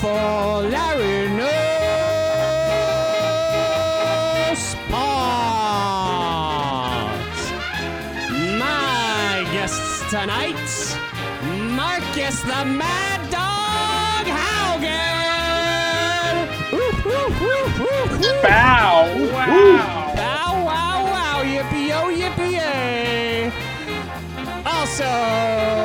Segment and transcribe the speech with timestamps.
[0.00, 1.48] for Larry No
[4.54, 4.98] Sports.
[8.58, 10.68] My guests tonight,
[11.74, 15.56] Marcus the Mad Dog Haugen.
[16.72, 16.88] Woo.
[18.42, 19.04] Bow!
[19.32, 20.14] Wow!
[20.14, 23.52] Bow wow wow, yippee yo yippee!
[24.64, 25.77] Also,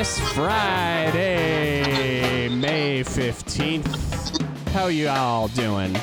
[0.00, 4.40] this Friday, May 15th.
[4.70, 5.94] How you all doing?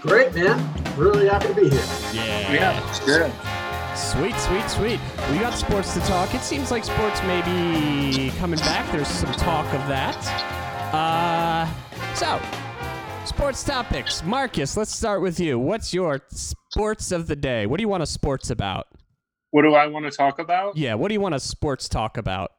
[0.00, 0.72] Great, man.
[0.96, 1.84] Really happy to be here.
[2.14, 3.30] Yeah, it's good.
[3.94, 5.00] Sweet, sweet, sweet.
[5.30, 6.34] We got sports to talk.
[6.34, 8.90] It seems like sports may be coming back.
[8.90, 10.16] There's some talk of that.
[10.94, 11.68] Uh,
[12.14, 12.40] so,
[13.26, 14.24] sports topics.
[14.24, 15.58] Marcus, let's start with you.
[15.58, 17.66] What's your sports of the day?
[17.66, 18.86] What do you want to sports about?
[19.50, 20.78] What do I want to talk about?
[20.78, 22.52] Yeah, what do you want to sports talk about?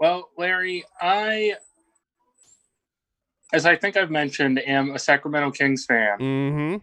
[0.00, 1.54] Well, Larry, I,
[3.52, 6.18] as I think I've mentioned, am a Sacramento Kings fan.
[6.18, 6.76] Mm-hmm.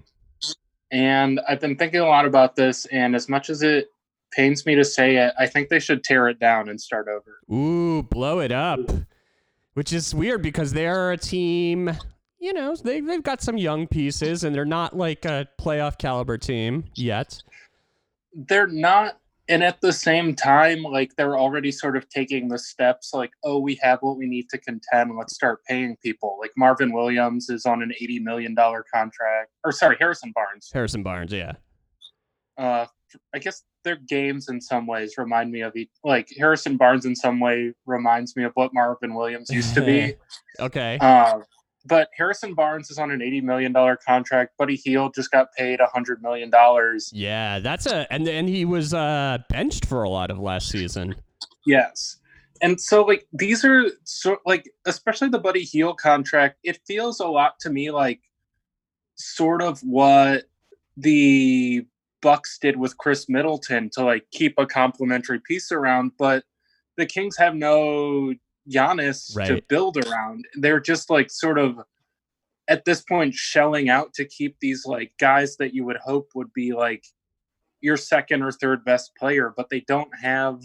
[0.92, 2.86] And I've been thinking a lot about this.
[2.88, 3.90] And as much as it
[4.32, 7.40] pains me to say it, I think they should tear it down and start over.
[7.54, 8.80] Ooh, blow it up.
[9.74, 11.92] Which is weird because they're a team,
[12.40, 16.38] you know, they, they've got some young pieces and they're not like a playoff caliber
[16.38, 17.42] team yet.
[18.34, 19.18] They're not.
[19.52, 23.60] And at the same time, like they're already sort of taking the steps like, oh,
[23.60, 25.12] we have what we need to contend.
[25.18, 26.38] Let's start paying people.
[26.40, 29.52] Like Marvin Williams is on an $80 million contract.
[29.66, 30.70] Or sorry, Harrison Barnes.
[30.74, 31.54] Harrison Barnes, yeah.
[32.58, 32.86] uh
[33.36, 37.14] I guess their games in some ways remind me of each like Harrison Barnes in
[37.14, 40.14] some way reminds me of what Marvin Williams used to be.
[40.60, 40.98] Okay.
[41.02, 41.40] uh,
[41.86, 44.58] but Harrison Barnes is on an eighty million dollar contract.
[44.58, 47.12] Buddy Hield just got paid a hundred million dollars.
[47.14, 51.16] yeah, that's a and and he was uh benched for a lot of last season.
[51.66, 52.18] Yes.
[52.62, 57.28] And so like these are so like especially the Buddy Hield contract, it feels a
[57.28, 58.22] lot to me like
[59.16, 60.44] sort of what
[60.98, 61.86] the
[62.22, 66.44] Bucks did with Khris Middleton to like keep a complementary piece around, but
[66.98, 68.34] the Kings have no
[68.70, 70.46] Giannis to build around.
[70.56, 71.80] They're just like sort of
[72.68, 76.54] at this point shelling out to keep these like guys that you would hope would
[76.54, 77.04] be like
[77.82, 80.62] your second or third best player, but they don't have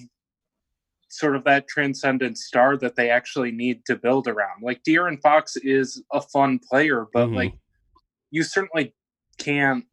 [1.08, 4.62] sort of that transcendent star that they actually need to build around.
[4.62, 7.34] Like De'Aaron Fox is a fun player, but Mhm.
[7.36, 7.54] like
[8.30, 8.94] you certainly
[9.38, 9.86] can't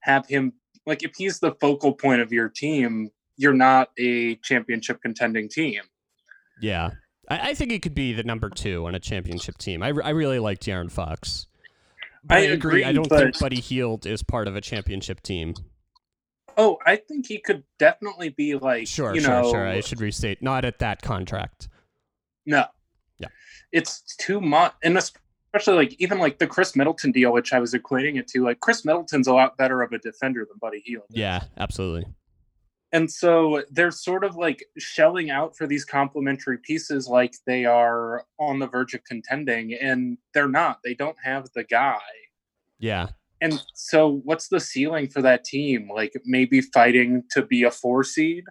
[0.00, 0.52] have him
[0.84, 5.82] like if he's the focal point of your team, you're not a championship contending team.
[6.60, 6.90] Yeah.
[7.28, 9.82] I, I think he could be the number two on a championship team.
[9.82, 11.46] I, I really like De'Aaron Fox.
[12.28, 12.84] I I, agree.
[12.84, 15.54] I don't think Buddy Hield is part of a championship team.
[16.56, 19.66] Oh, I think he could definitely be like Sure, you sure, know, sure.
[19.66, 20.42] I should restate.
[20.42, 21.68] Not at that contract.
[22.46, 22.64] No.
[23.18, 23.28] Yeah.
[23.72, 24.72] It's too much.
[24.82, 28.44] And especially like even like the Khris Middleton deal, which I was equating it to,
[28.44, 31.04] like Khris Middleton's a lot better of a defender than Buddy Hield.
[31.10, 32.06] Yeah, absolutely.
[32.96, 38.24] And so they're sort of like shelling out for these complementary pieces like they are
[38.38, 40.78] on the verge of contending, and they're not.
[40.82, 41.98] They don't have the guy.
[42.78, 43.08] Yeah.
[43.42, 45.90] And so what's the ceiling for that team?
[45.94, 48.44] Like maybe fighting to be a four seed?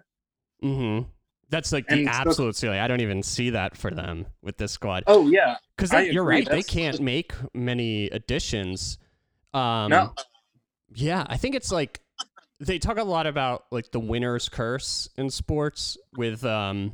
[0.62, 1.08] Mm-hmm.
[1.48, 2.78] That's like the And so- absolute ceiling.
[2.78, 5.02] I don't even see that for them with this squad.
[5.08, 5.56] Oh yeah.
[5.76, 6.48] Because you're right.
[6.48, 8.98] They can't make many additions.
[9.52, 10.14] Um, No.
[10.94, 12.00] Yeah, I think it's like
[12.60, 16.92] they talk a lot about like the winner's curse in sports with um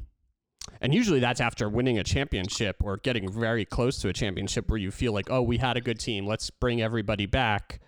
[0.80, 4.78] and usually that's after winning a championship or getting very close to a championship where
[4.78, 6.24] you feel like, "Oh, we had a good team.
[6.24, 7.80] Let's bring everybody back."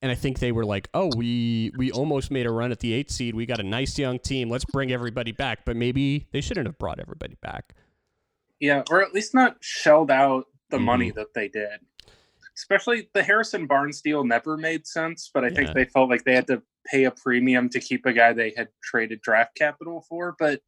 [0.00, 2.94] And I think they were like, "Oh, we we almost made a run at the
[2.94, 3.34] 8 seed.
[3.34, 4.48] We got a nice young team.
[4.48, 7.74] Let's bring everybody back." But maybe they shouldn't have brought everybody back.
[8.60, 10.84] Yeah, or at least not shelled out the Mhm.
[10.84, 11.80] money that they did.
[12.56, 15.54] Especially the Harrison Barnes deal never made sense, but I Yeah.
[15.54, 18.52] think they felt like they had to pay a premium to keep a guy they
[18.56, 20.34] had traded draft capital for.
[20.38, 20.60] But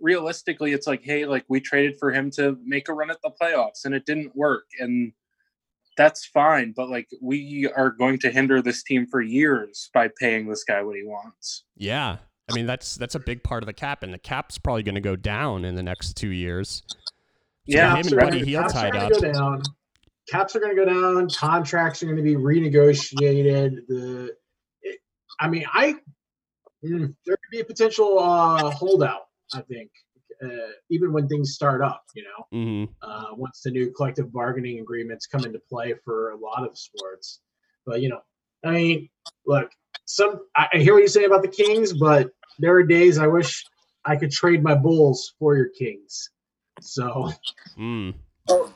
[0.00, 3.30] realistically, it's like, hey, like we traded for him to make a run at the
[3.40, 4.64] playoffs and it didn't work.
[4.78, 5.12] And
[5.96, 6.72] that's fine.
[6.76, 10.82] But like we are going to hinder this team for years by paying this guy
[10.82, 11.64] what he wants.
[11.76, 12.18] Yeah.
[12.50, 14.96] I mean, that's that's a big part of the cap, and the cap's probably going
[14.96, 16.82] to go down in the next two years.
[16.88, 16.98] So
[17.64, 19.12] Yeah, him and After- Buddy Hield after tied up.
[19.12, 19.62] Go down,
[20.28, 21.30] caps are going to go down.
[21.30, 23.86] Contracts are going to be renegotiated.
[23.88, 24.38] The, it,
[25.40, 25.94] I mean, I
[26.84, 29.22] mm, there could be a potential uh, holdout.
[29.52, 29.90] I think
[30.42, 34.80] uh, even when things start up, you know, hmm uh, once the new collective bargaining
[34.80, 37.40] agreements come into play for a lot of sports.
[37.86, 38.20] But you know,
[38.64, 39.08] I mean,
[39.46, 39.70] look,
[40.04, 43.26] some I, I hear what you say about the Kings, but there are days I
[43.26, 43.64] wish
[44.04, 46.30] I could trade my Bulls for your Kings.
[46.80, 47.30] So
[47.78, 48.14] Mm.
[48.48, 48.72] Oh.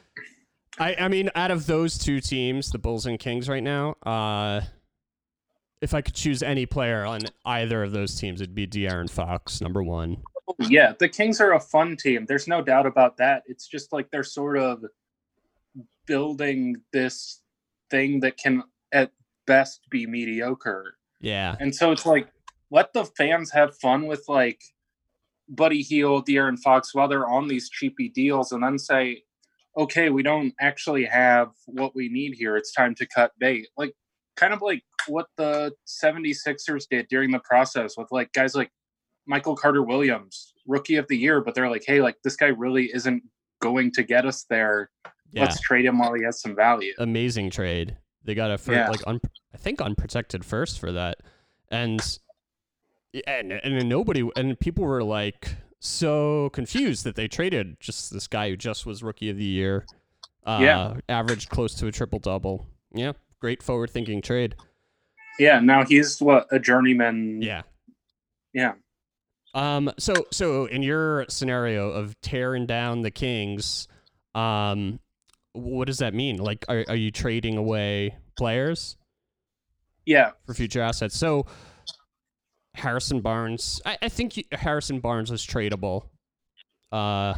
[0.81, 4.61] I, I mean, out of those two teams, the Bulls and Kings right now, uh,
[5.81, 9.61] if I could choose any player on either of those teams, it'd be De'Aaron Fox,
[9.61, 10.19] number one.
[10.59, 12.25] Yeah, the Kings are a fun team.
[12.27, 13.43] There's no doubt about that.
[13.47, 14.85] It's just like they're sort of
[16.07, 17.43] building this
[17.91, 19.13] thing that can at
[19.47, 20.97] best be mediocre.
[21.21, 21.57] Yeah.
[21.61, 22.29] And so it's like
[22.71, 24.61] let the fans have fun with like
[25.49, 29.23] Buddy Hield, De'Aaron Fox while they're on these cheapy deals and then say,
[29.77, 32.57] okay, we don't actually have what we need here.
[32.57, 33.69] It's time to cut bait.
[33.77, 33.95] Like
[34.39, 38.71] kind of like what the 76ers did during the process with like guys like
[39.27, 42.91] Michael Carter Williams, rookie of the year, but they're like, hey, like this guy really
[42.95, 43.23] isn't
[43.61, 44.91] going to get us there.
[45.33, 45.43] Yeah.
[45.43, 46.95] Let's trade him while he has some value.
[46.99, 47.97] Amazing trade.
[48.25, 48.89] They got a first, Yeah.
[48.91, 49.21] like un,
[49.53, 51.19] I think unprotected first for that,
[51.71, 52.01] and
[53.27, 58.51] and and nobody and people were like so confused that they traded just this guy
[58.51, 59.85] who just was rookie of the year.
[60.47, 60.95] Uh, Yeah.
[61.09, 62.67] averaged close to a triple double.
[62.93, 64.55] Yeah, great forward thinking trade.
[65.39, 67.41] Yeah, now he's what a journeyman.
[67.43, 67.63] Yeah.
[68.53, 68.73] Yeah.
[69.55, 69.91] Um.
[69.99, 73.89] So so in your scenario of tearing down the Kings,
[74.35, 74.99] um,
[75.53, 76.37] what does that mean?
[76.37, 78.97] Like, are are you trading away players
[80.07, 80.33] Yeah.
[80.47, 81.17] for future assets?
[81.17, 81.47] So
[82.75, 86.05] Harrison Barnes, I, I think you, Harrison Barnes is tradable.
[86.93, 87.35] Uh,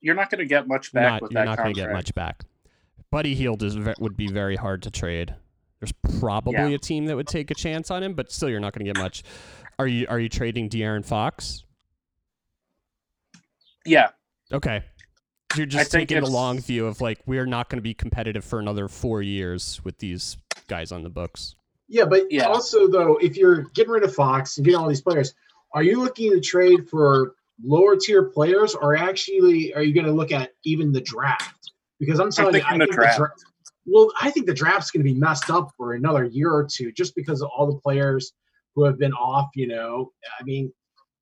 [0.00, 1.92] You're not going to get much back not with you're that not going to get
[1.92, 2.44] much back.
[3.16, 5.34] Buddy Hield is would be very hard to trade.
[5.80, 6.68] There's probably Yeah.
[6.68, 8.92] a team that would take a chance on him, but still, you're not going to
[8.92, 9.22] get much.
[9.78, 11.64] Are you are you trading De'Aaron Fox?
[13.86, 14.08] Yeah.
[14.52, 14.82] Okay.
[15.56, 17.94] You're just think taking the it's- long view of like we're not going to be
[17.94, 20.36] competitive for another four years with these
[20.68, 21.54] guys on the books.
[21.88, 22.44] yeah, but Yeah.
[22.48, 25.32] also though, if you're getting rid of Fox and getting all these players,
[25.72, 27.34] are you looking to trade for
[27.64, 31.72] lower tier players, or actually are you going to look at even the draft?
[31.98, 33.16] Because I'm telling you, I think draft.
[33.16, 33.44] the draft.
[33.86, 36.92] Well, I think the draft's going to be messed up for another year or two,
[36.92, 38.32] just because of all the players
[38.74, 39.48] who have been off.
[39.54, 40.72] You know, I mean,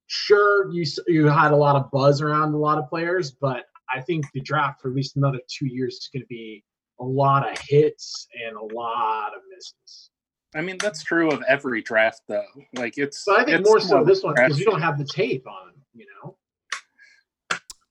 [0.07, 4.01] sure, you you had a lot of buzz around a lot of players, but I
[4.01, 6.65] think the draft for at least another two years is going to be
[7.01, 10.11] a lot of hits and a lot of misses.
[10.55, 12.45] I mean, that's true of every draft, though.
[12.75, 13.25] Like, it's.
[13.27, 15.73] But I think it's more so this one because you don't have the tape on,
[15.95, 16.37] you know.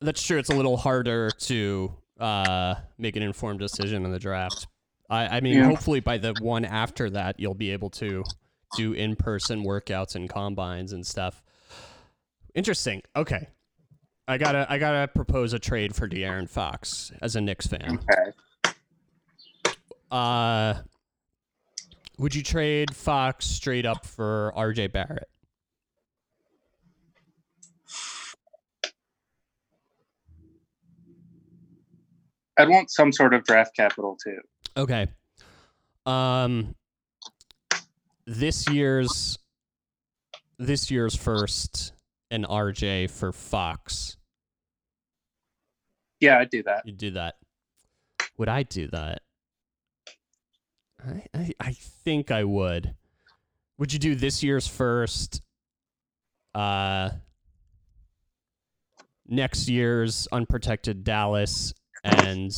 [0.01, 0.37] That's true.
[0.37, 1.93] It's a little harder to
[2.23, 4.67] uh, make an informed decision in the draft.
[5.09, 5.65] I, I mean, Yeah.
[5.65, 8.23] hopefully by the one after that, you'll be able to
[8.77, 11.43] do in person workouts and combines and stuff.
[12.55, 13.01] Interesting.
[13.15, 13.47] Okay.
[14.27, 17.99] I gotta I gotta propose a trade for De'Aaron Fox as a Knicks fan.
[18.09, 18.73] Okay.
[20.09, 20.75] Uh,
[22.17, 25.27] would you trade Fox straight up for RJ Barrett?
[32.57, 34.39] I'd want some sort of draft capital, too.
[34.77, 35.07] Okay.
[36.05, 36.75] Um
[38.25, 39.37] this year's
[40.57, 41.93] this year's first
[42.31, 44.17] and RJ for Fox.
[46.19, 46.83] Yeah, I'd do that.
[46.85, 47.35] You'd do that.
[48.37, 49.21] Would I do that?
[51.05, 52.95] I, I I think I would.
[53.77, 55.41] Would you do this year's first?
[56.55, 57.09] Uh
[59.27, 62.51] next year's unprotected Dallas and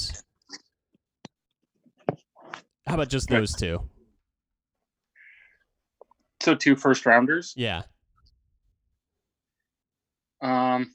[2.87, 3.81] how about just those two?
[6.41, 7.53] So, two first rounders.
[7.55, 7.83] Yeah.
[10.41, 10.93] Um,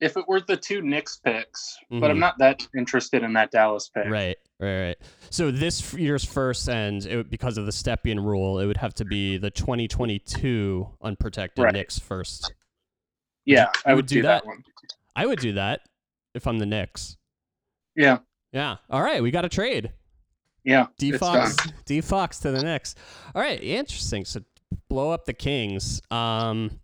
[0.00, 2.10] if it were the two Knicks picks, but Mhm.
[2.10, 4.06] I'm not that interested in that Dallas pick.
[4.06, 4.96] Right, right, right.
[5.30, 9.04] So this year's first and it, because of the Stepien rule, it would have to
[9.04, 11.72] be the 2022 unprotected Right.
[11.72, 12.52] Knicks first.
[13.44, 14.46] Yeah, You I would would do do that that?
[14.46, 14.64] one.
[15.16, 15.80] I would do that
[16.34, 17.16] if I'm the Knicks.
[17.94, 18.18] Yeah,
[18.52, 18.76] Yeah.
[18.90, 19.92] All right, we got a trade.
[20.64, 20.86] yeah.
[20.98, 21.56] D Fox.
[21.84, 22.94] D Fox to the Knicks.
[23.34, 24.24] All right, interesting.
[24.24, 24.40] So
[24.88, 26.00] blow up the Kings.
[26.10, 26.80] Um,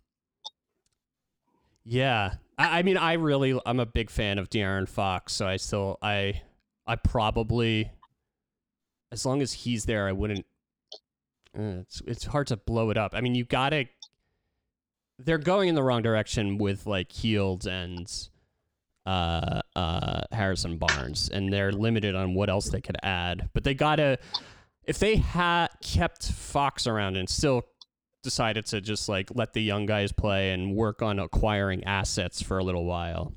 [1.83, 5.33] yeah, I, I mean, I really, I'm a big fan of De'Aaron Fox.
[5.33, 6.41] So I still, I,
[6.85, 7.91] I probably,
[9.11, 10.45] as long as he's there, I wouldn't.
[11.57, 13.13] Uh, it's it's hard to blow it up.
[13.15, 13.85] I mean, you gotta.
[15.17, 18.07] They're going in the wrong direction with like Hield and
[19.05, 23.49] uh, uh, Harrison Barnes, and they're limited on what else they could add.
[23.53, 24.17] But they gotta,
[24.85, 27.63] if they had kept Fox around and still
[28.23, 32.57] decided to just like let the young guys play and work on acquiring assets for
[32.57, 33.33] a little while.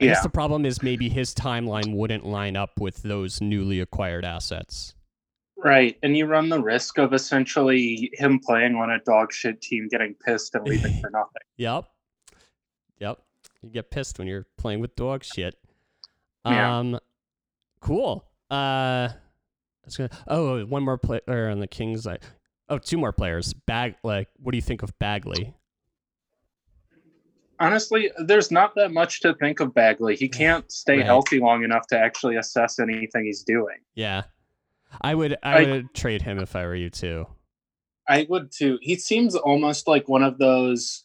[0.00, 0.12] I Yeah.
[0.14, 4.94] guess the problem is maybe his timeline wouldn't line up with those newly acquired assets.
[5.56, 5.98] Right.
[6.02, 10.14] And you run the risk of essentially him playing on a dog shit team getting
[10.24, 11.42] pissed and leaving for nothing.
[11.58, 11.84] Yep.
[13.62, 15.54] You get pissed when you're playing with dog shit.
[16.46, 16.78] Yeah.
[16.78, 16.98] Um
[17.80, 18.24] cool.
[18.50, 19.10] Uh
[19.84, 22.22] that's gonna oh one more player on the Kings like
[22.68, 23.52] oh two more players.
[23.52, 25.54] Bag like what do you think of Bagley?
[27.58, 30.16] Honestly, there's not that much to think of Bagley.
[30.16, 31.04] He can't stay Right.
[31.06, 33.76] healthy long enough to actually assess anything he's doing.
[33.94, 34.22] Yeah.
[35.02, 37.26] I would I, I- would trade him if I were you too.
[38.08, 38.78] I would too.
[38.80, 41.04] He seems almost like one of those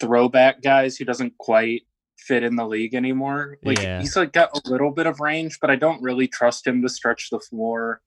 [0.00, 1.82] throwback guys who doesn't quite
[2.18, 3.58] fit in the league anymore.
[3.62, 4.00] Like Yeah.
[4.00, 6.88] he's like got a little bit of range, but I don't really trust him to
[6.88, 8.00] stretch the floor.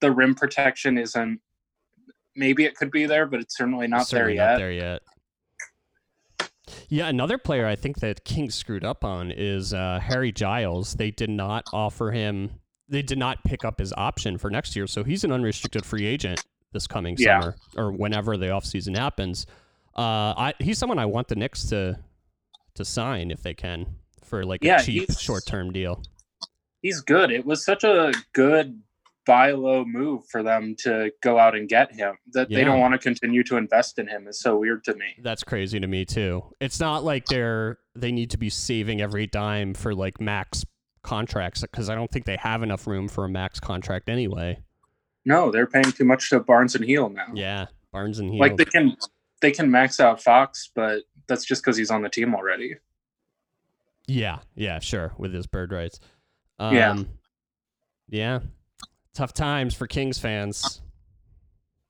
[0.00, 1.40] The rim protection isn't
[2.36, 4.52] maybe it could be there, but it's certainly not Certainly there yet.
[4.52, 5.02] Not there yet.
[6.88, 10.94] Yeah, another player I think that King screwed up on is uh, Harry Giles.
[10.94, 12.50] They did not offer him.
[12.88, 16.06] They did not pick up his option for next year, so he's an unrestricted free
[16.06, 17.40] agent this coming Yeah.
[17.40, 19.46] summer or whenever the offseason happens.
[20.00, 21.98] Uh, I, he's someone I want the Knicks to
[22.76, 23.84] to sign if they can
[24.24, 26.02] for like Yeah, a cheap short term deal.
[26.80, 27.30] He's good.
[27.30, 28.80] It was such a good
[29.26, 32.16] buy low move for them to go out and get him.
[32.32, 35.16] That they don't want to continue to invest in him is so weird to me.
[35.22, 36.44] That's crazy to me too.
[36.60, 40.64] It's not like they're they need to be saving every dime for like max
[41.02, 44.62] contracts because I don't think they have enough room for a max contract anyway.
[45.26, 47.26] No, they're paying too much to Barnes and Hield now.
[47.34, 48.40] Yeah, Barnes and Hield.
[48.40, 48.96] like they can
[49.40, 52.76] they can max out Fox, but that's just because he's on the team already.
[54.06, 56.00] yeah, yeah, sure, with his bird rights.
[56.58, 56.96] Um, Yeah.
[58.08, 58.38] yeah.
[59.14, 60.82] Tough times for Kings fans.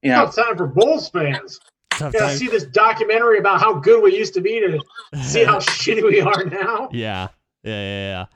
[0.03, 1.61] Yeah, Now it's time for Bulls fans.
[1.91, 4.81] Tough Gotta see this documentary about how good we used to be to
[5.23, 6.89] see how shitty we are now.
[6.93, 7.29] Yeah,
[7.63, 8.27] yeah, yeah, yeah.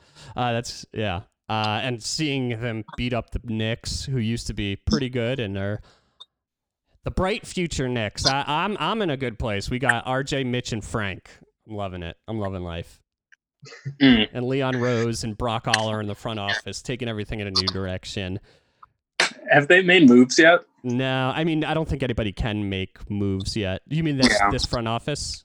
[0.42, 1.21] Uh, that's yeah.
[1.49, 5.56] Uh, and seeing them beat up the Knicks, who used to be pretty good, and
[5.59, 5.80] are
[7.04, 8.26] the bright future Knicks.
[8.26, 9.70] I, I'm I'm in a good place.
[9.70, 11.30] We got R.J., Mitch, and Frank.
[11.68, 12.16] I'm loving it.
[12.28, 13.00] I'm loving life.
[14.00, 14.28] Mm.
[14.34, 17.66] And Leon Rose and Brock Aller in the front office, taking everything in a new
[17.68, 18.38] direction.
[19.50, 20.61] have they made moves yet?
[20.82, 23.80] No, I mean I don't think anybody can make moves yet.
[23.88, 24.50] You mean this Yeah.
[24.50, 25.44] this front office?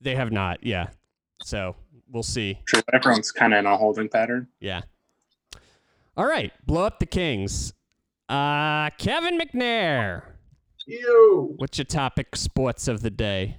[0.00, 0.64] They have not.
[0.64, 0.88] Yeah.
[1.42, 1.76] So
[2.10, 2.58] we'll see.
[2.66, 4.48] Sure, everyone's kind of in a holding pattern.
[4.60, 4.82] Yeah.
[6.16, 7.74] All right, blow up the Kings.
[8.30, 10.22] Uh, Kevin McNair.
[10.86, 11.54] Ew.
[11.56, 13.58] What's your topic sports of the day?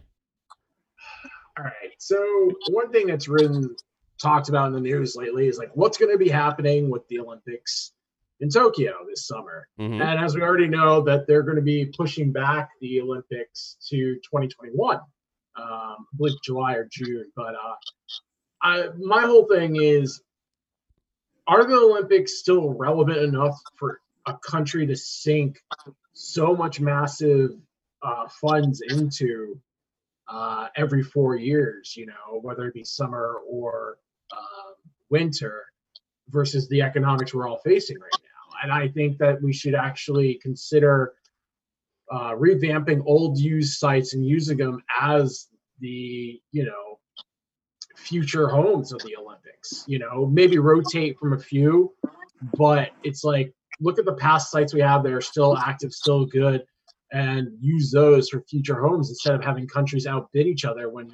[1.57, 1.93] All right.
[1.97, 3.75] So one thing that's written
[4.21, 7.19] talked about in the news lately is like what's going to be happening with the
[7.19, 7.91] Olympics
[8.39, 9.67] in Tokyo this summer.
[9.79, 10.01] Mhm.
[10.01, 14.15] And as we already know, that they're going to be pushing back the Olympics to
[14.15, 15.03] 2021, um,
[15.57, 17.31] I believe July or June.
[17.35, 17.75] But uh,
[18.61, 20.21] I, my whole thing is,
[21.47, 25.59] are the Olympics still relevant enough for a country to sink
[26.13, 27.51] so much massive
[28.01, 29.59] uh, funds into
[30.27, 31.95] uh, every four years?
[31.95, 33.97] You know, whether it be summer or
[34.31, 34.73] uh,
[35.09, 35.65] winter,
[36.31, 38.57] versus the economics we're all facing right now.
[38.63, 41.13] And I think that we should actually consider
[42.11, 45.47] uh, revamping old used sites and using them as
[45.79, 46.99] the, you know,
[47.95, 49.83] future homes of the Olympics.
[49.87, 51.93] You know, maybe rotate from a few,
[52.57, 56.25] but it's like look at the past sites we have that are still active, still
[56.25, 56.63] good,
[57.11, 60.89] and use those for future homes instead of having countries outbid each other.
[60.89, 61.11] When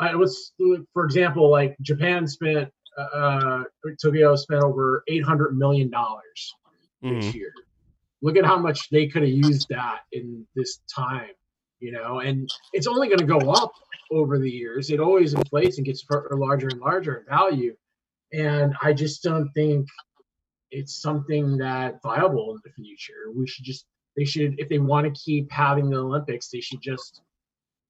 [0.00, 0.52] I was,
[0.92, 2.70] for example, like Japan spent
[3.14, 3.62] uh,
[4.02, 6.54] Tokyo spent over eight hundred million dollars
[7.00, 7.34] this Mhm.
[7.34, 7.52] year.
[8.22, 11.30] Look at how much they could have used that in this time,
[11.78, 13.70] you know, and it's only going to go up
[14.10, 14.90] over the years.
[14.90, 17.76] It always inflates and gets larger and larger in value,
[18.32, 19.86] and I just don't think
[20.70, 23.32] it's something that viable in the future.
[23.34, 26.80] We should just they should if they want to keep having the Olympics, they should
[26.80, 27.22] just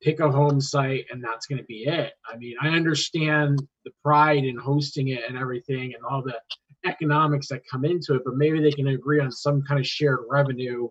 [0.01, 2.13] pick a home site and that's going to be it.
[2.31, 6.41] I mean, I understand the pride in hosting it and everything and all the
[6.87, 10.21] economics that come into it, but maybe they can agree on some kind of shared
[10.31, 10.89] revenue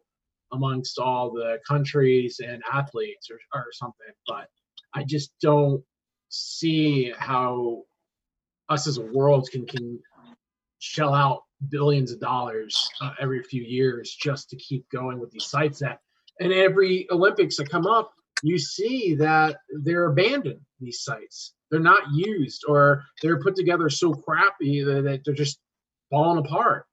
[0.51, 4.07] amongst all the countries and athletes or, or something.
[4.27, 4.47] But
[4.93, 5.83] I just don't
[6.29, 7.83] see how
[8.69, 9.99] us as a world can can
[10.79, 15.45] shell out billions of dollars uh, every few years just to keep going with these
[15.45, 15.99] sites that
[16.39, 18.11] and every olympics that come up
[18.43, 24.13] you see that they're abandoned these sites they're not used or they're put together so
[24.13, 25.59] crappy that, that they're just
[26.09, 26.85] falling apart.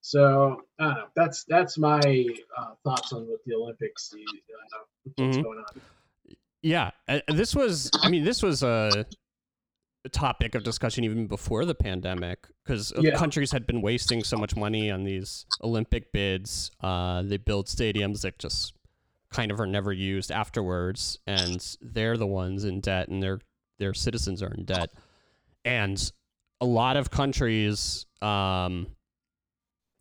[0.00, 2.24] So uh, that's that's my
[2.56, 4.08] uh, thoughts on what the Olympics.
[4.08, 4.78] The, uh,
[5.16, 5.42] what's Mhm.
[5.42, 5.82] going on?
[6.62, 6.90] Yeah,
[7.28, 7.92] this was.
[8.02, 9.04] I mean, this was a
[10.08, 13.16] topic of discussion even before the pandemic because Yeah.
[13.16, 16.70] countries had been wasting so much money on these Olympic bids.
[16.80, 18.74] Uh, they build stadiums that just
[19.30, 23.40] kind of are never used afterwards, and they're the ones in debt, and their
[23.78, 24.90] their citizens are in debt,
[25.64, 26.10] and
[26.60, 28.06] a lot of countries.
[28.22, 28.86] Um,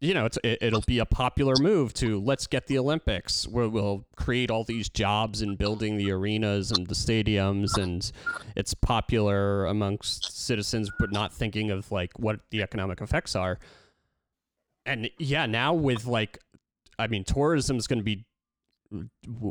[0.02, 3.70] you know, it's, it, it'll be a popular move to let's get the Olympics where
[3.70, 7.78] we'll create all these jobs in building the arenas and the stadiums.
[7.78, 8.12] And
[8.56, 13.58] it's popular amongst citizens, but not thinking of like what the economic effects are.
[14.86, 16.40] And yeah, now with like,
[17.00, 18.26] I mean, tourism is going to be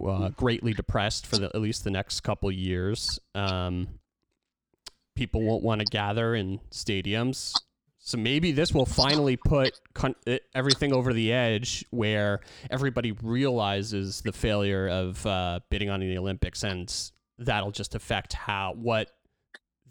[0.06, 3.18] uh, greatly depressed for the, at least the next couple years.
[3.34, 3.88] Um,
[5.16, 7.54] people won't want to gather in stadiums.
[8.06, 10.14] So maybe this will finally put con-
[10.54, 16.64] everything over the edge where everybody realizes the failure of uh, bidding on the Olympics,
[16.64, 16.94] and
[17.38, 19.08] that'll just affect how what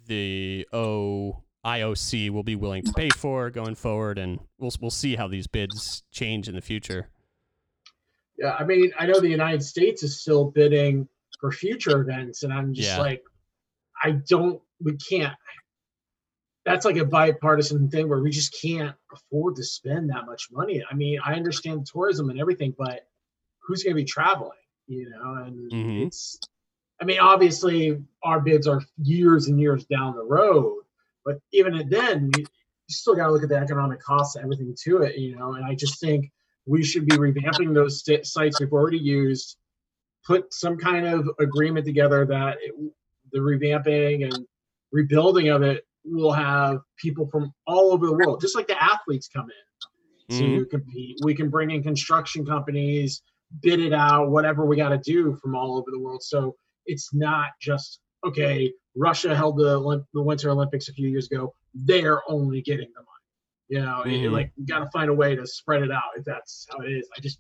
[0.05, 5.15] the O IOC will be willing to pay for going forward, and we'll we'll see
[5.15, 7.09] how these bids change in the future.
[8.37, 11.07] Yeah, I mean, I know the United States is still bidding
[11.39, 12.99] for future events, and I'm just Yeah.
[12.99, 13.23] like,
[14.03, 15.33] I don't, we can't.
[16.65, 20.83] That's like a bipartisan thing where we just can't afford to spend that much money.
[20.89, 23.05] I mean, I understand tourism and everything, but
[23.59, 24.51] who's going to be traveling?
[24.87, 26.07] You know, and Mhm.
[26.07, 26.39] it's.
[27.01, 30.83] I mean, obviously, our bids are years and years down the road,
[31.25, 32.47] but even then, you, you
[32.93, 35.17] still got to look at the economic costs and everything to it.
[35.17, 36.31] You know, and I just think
[36.65, 39.57] we should be revamping those st- sites we've already used
[40.25, 42.73] put some kind of agreement together that it,
[43.31, 44.45] the revamping and
[44.91, 49.27] rebuilding of it will have people from all over the world just like the athletes
[49.27, 50.69] come in to Mhm.
[50.69, 51.17] compete.
[51.23, 53.21] We can bring in construction companies
[53.61, 56.23] bid it out whatever we got to do from all over the world.
[56.23, 56.55] So
[56.87, 61.53] it's not just okay russia held the, Olymp- the winter olympics a few years ago.
[61.73, 63.09] They're only getting the money.
[63.69, 64.31] You know it- Mhm.
[64.31, 67.09] like got to find a way to spread it out if that's how it is.
[67.17, 67.39] I just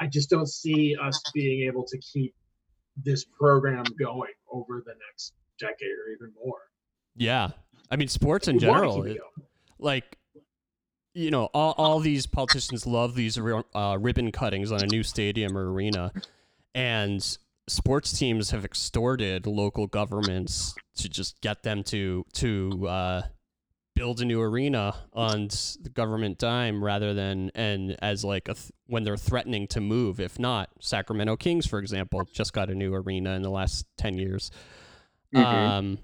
[0.00, 2.34] i just don't see us being able to keep
[2.96, 6.62] this program going over the next decade or even more.
[7.16, 7.52] Yeah,
[7.94, 9.18] I mean, sports in general, it
[9.78, 10.18] like
[11.14, 15.56] you know all, all these politicians love these uh, ribbon cuttings on a new stadium
[15.56, 16.12] or arena
[16.74, 23.22] and sports teams have extorted local governments to just get them to to uh,
[23.94, 25.46] build a new arena on
[25.80, 30.18] the government dime rather than and as like a th- when they're threatening to move
[30.18, 30.68] if not.
[30.80, 34.50] Sacramento kings for example just got a new arena in the last 10 years.
[35.32, 35.44] Mhm.
[35.44, 35.98] um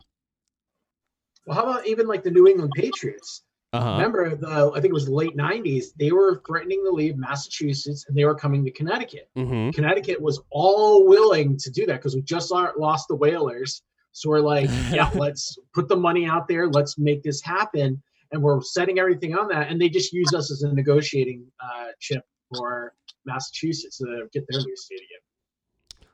[1.46, 4.92] well how about even like the new england patriots uh-huh Remember, the I think it
[4.92, 5.94] was the late '90s.
[5.96, 9.28] They were threatening to leave Massachusetts, and they were coming to Connecticut.
[9.38, 9.70] mm-hmm.
[9.70, 13.82] Connecticut was all willing to do that because we just lost the Whalers.
[14.10, 16.68] So we're like, yeah, let's put the money out there.
[16.68, 18.02] Let's make this happen.
[18.32, 19.70] And we're setting everything on that.
[19.70, 22.92] And they just used us as a negotiating uh, chip for
[23.24, 25.20] Massachusetts to get their new stadium.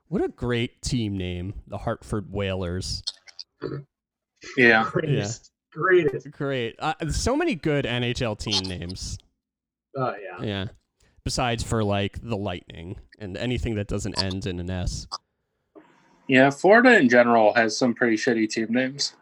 [0.08, 3.02] What a great team name, the Hartford Whalers.
[4.56, 4.88] Yeah.
[4.92, 6.30] Greatest, greatest.
[6.30, 6.74] Great.
[6.78, 9.18] Uh, so many good NHL team names.
[9.96, 10.44] Oh yeah.
[10.44, 10.64] Yeah.
[11.24, 15.06] Besides for like the Lightning and anything that doesn't end in an S.
[16.28, 16.50] Yeah.
[16.50, 19.14] Florida in general has some pretty shitty team names.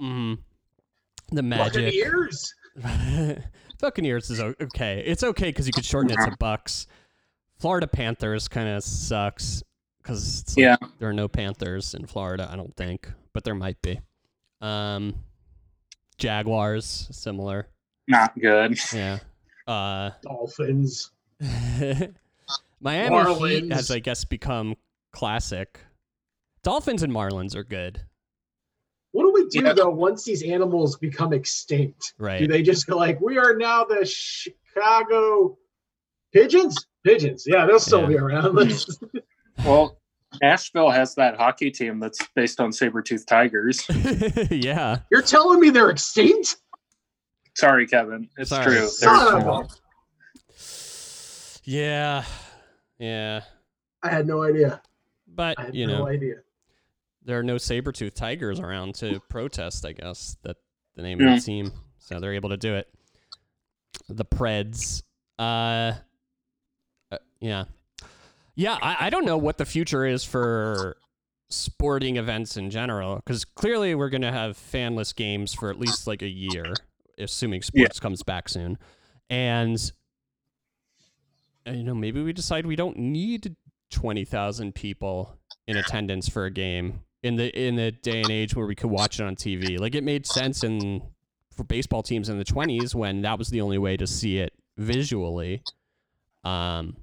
[0.00, 0.38] Mm.
[1.32, 1.84] The Magic.
[1.84, 2.54] Buccaneers.
[3.80, 5.02] Buccaneers is okay.
[5.06, 6.86] It's okay because you could shorten it to Bucks.
[7.58, 9.62] Florida Panthers kind of sucks
[10.02, 10.76] because Yeah.
[10.98, 12.48] there are no Panthers in Florida.
[12.50, 14.00] I don't think, but there might be.
[14.64, 15.14] Um,
[16.18, 17.68] Jaguars similar.
[18.08, 18.78] Not good.
[18.94, 19.18] Yeah.
[19.66, 21.10] Uh, Dolphins.
[21.40, 22.12] Miami
[22.80, 23.72] Heat Marlins.
[23.72, 24.74] has, I guess, become
[25.12, 25.80] classic.
[26.62, 28.00] Dolphins and Marlins are good,
[29.12, 29.74] What do we do Yeah.
[29.74, 32.14] though once these animals become extinct?
[32.18, 32.38] Right?
[32.40, 35.58] Do they just go like, we are now the Chicago
[36.32, 36.76] pigeons?
[37.04, 37.44] Pigeons.
[37.46, 38.06] Yeah, they'll still Yeah.
[38.08, 38.58] be around.
[39.64, 39.98] Well,
[40.42, 43.84] Nashville has that hockey team that's based on saber tooth tigers.
[44.50, 44.98] yeah.
[45.10, 46.56] You're telling me they're extinct?
[47.56, 48.28] Sorry, Kevin.
[48.36, 48.64] It's Sorry.
[48.64, 48.88] true.
[48.88, 49.70] Son They're- of
[51.64, 52.24] Yeah.
[52.98, 53.42] Yeah.
[54.02, 54.82] I had no idea.
[55.26, 56.36] But, I had you no know, idea.
[57.24, 60.56] there are no saber tooth tigers around to protest, I guess, that
[60.94, 61.34] the name Yeah.
[61.34, 61.72] of the team.
[61.98, 62.88] So they're able to do it.
[64.08, 65.02] The Preds.
[65.38, 65.92] Uh,
[67.10, 67.64] uh yeah.
[68.54, 70.96] Yeah, I, I don't know what the future is for
[71.50, 76.06] sporting events in general because clearly we're going to have fanless games for at least
[76.06, 76.74] like a year
[77.18, 78.78] assuming sports comes back soon.
[79.30, 79.78] And
[81.66, 83.56] uh, you know maybe we decide we don't need
[83.90, 88.66] 20,000 people in attendance for a game in the in the day and age where
[88.66, 91.00] we could watch it on TV like it made sense in
[91.50, 94.52] for baseball teams in the 20s when that was the only way to see it
[94.76, 95.62] visually.
[96.42, 96.96] Um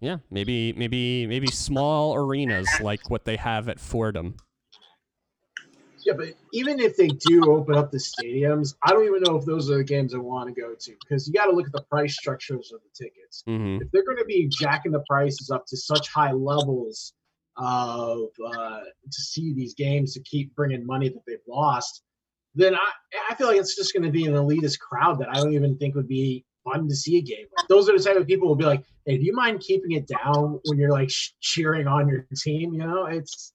[0.00, 4.36] yeah, maybe maybe maybe small arenas like what they have at Fordham.
[6.06, 9.44] Yeah, but even if they do open up the stadiums, I don't even know if
[9.44, 11.72] those are the games I want to go to because you got to look at
[11.72, 13.42] the price structures of the tickets.
[13.48, 13.82] Mm-hmm.
[13.82, 17.12] If they're going to be jacking the prices up to such high levels
[17.56, 18.80] of uh,
[19.10, 22.02] to see these games to keep bringing money that they've lost,
[22.54, 22.88] then I,
[23.28, 25.76] I feel like it's just going to be an elitist crowd that I don't even
[25.76, 27.46] think would be fun to see a game.
[27.68, 29.92] Those are the type of people who will be like, "Hey, do you mind keeping
[29.92, 33.52] it down when you're like sh- cheering on your team?" You know, it's.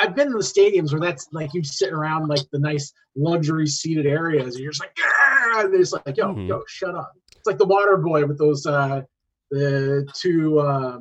[0.00, 3.66] I've been in the stadiums where that's like you sitting around like the nice luxury
[3.66, 6.48] seated areas, and you're just like, "Grr!" and they're just like, "Yo, Mhm.
[6.48, 9.02] yo, shut up." It's like the Water Boy with those uh,
[9.50, 11.00] the two um,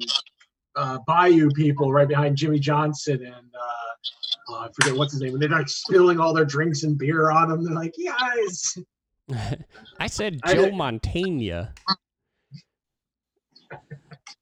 [0.75, 3.35] uh, Bayou people right behind Jimmy Johnson and.
[3.55, 5.33] Uh, oh, I forget what's his name.
[5.33, 7.63] And they're like spilling all their drinks and beer on them.
[7.63, 8.75] They're like, guys,
[9.99, 11.73] I said I Joe did- Montana.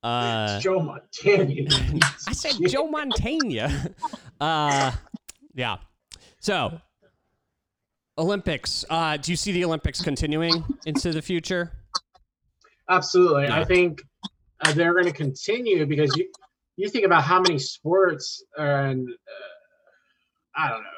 [0.04, 1.54] Uh, Joe Montana.
[2.28, 3.91] I said Joe Montana.
[4.39, 4.91] Uh,
[5.54, 5.78] yeah.
[6.39, 6.80] So,
[8.17, 8.84] Olympics.
[8.89, 11.72] Uh, do you see the Olympics continuing into the future?
[12.89, 13.44] Absolutely.
[13.44, 13.60] Yeah.
[13.60, 14.02] I think
[14.65, 16.30] uh, they're going to continue because you
[16.78, 20.89] you think about how many sports and uh, I don't know,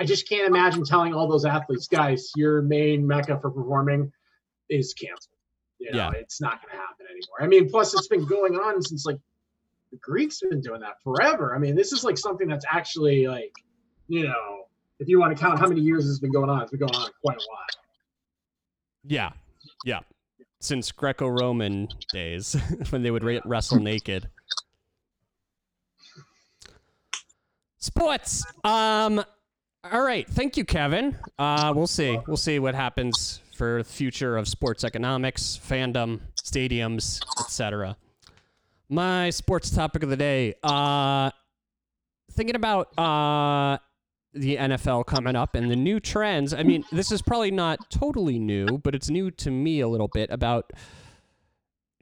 [0.00, 4.12] I just can't imagine telling all those athletes, guys, your main mecca for performing
[4.70, 5.34] is canceled.
[5.78, 6.10] You know, Yeah.
[6.20, 7.36] it's not going to happen anymore.
[7.40, 9.18] I mean, plus it's been going on since like
[9.90, 11.54] the Greeks have been doing that forever.
[11.54, 13.52] I mean, this is like something that's actually like,
[14.08, 14.64] you know,
[15.00, 16.94] if you want to count how many years it's been going on, it's been going
[16.94, 17.82] on quite a while.
[19.04, 19.30] Yeah.
[19.84, 20.00] Yeah.
[20.60, 22.54] Since Greco-Roman days
[22.90, 24.28] when they would ra- wrestle naked.
[27.78, 28.44] Sports.
[28.64, 29.24] Um
[29.84, 31.16] all right, thank you Kevin.
[31.38, 32.18] Uh we'll see.
[32.26, 37.96] We'll see what happens for the future of sports economics, fandom, stadiums, etc.
[38.88, 40.54] My sports topic of the day.
[40.62, 41.30] Uh
[42.32, 43.78] thinking about uh
[44.34, 46.52] the NFL coming up and the new trends.
[46.52, 50.08] I mean, this is probably not totally new, but it's new to me a little
[50.08, 50.70] bit about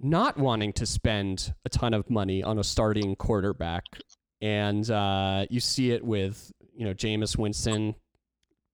[0.01, 3.85] not wanting to spend a ton of money on a starting quarterback.
[4.43, 7.95] And uh, you see it with, you know, Jameis Winston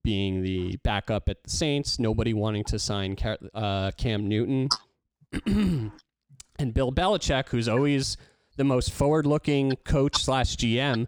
[0.04, 3.16] being the backup at the Saints, nobody wanting to sign
[3.54, 4.68] uh, Cam Newton,
[5.46, 8.16] and Bill Belichick, who's always
[8.56, 11.06] the most forward-looking coach slash GM,